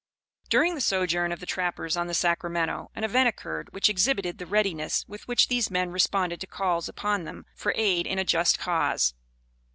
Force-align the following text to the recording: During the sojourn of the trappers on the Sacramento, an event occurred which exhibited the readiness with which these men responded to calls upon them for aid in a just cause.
During 0.49 0.73
the 0.73 0.81
sojourn 0.81 1.31
of 1.31 1.39
the 1.41 1.45
trappers 1.45 1.95
on 1.95 2.07
the 2.07 2.15
Sacramento, 2.15 2.89
an 2.95 3.03
event 3.03 3.27
occurred 3.29 3.71
which 3.71 3.87
exhibited 3.87 4.39
the 4.39 4.47
readiness 4.47 5.05
with 5.07 5.27
which 5.27 5.47
these 5.47 5.69
men 5.69 5.91
responded 5.91 6.41
to 6.41 6.47
calls 6.47 6.89
upon 6.89 7.25
them 7.25 7.45
for 7.55 7.71
aid 7.75 8.07
in 8.07 8.17
a 8.17 8.25
just 8.25 8.57
cause. 8.57 9.13